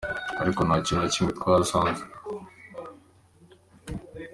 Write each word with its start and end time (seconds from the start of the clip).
Ariko 0.41 0.61
nta 0.63 0.75
kintu 0.85 1.01
na 1.03 1.09
kimwe 1.13 1.31
twahasanze. 1.37 2.03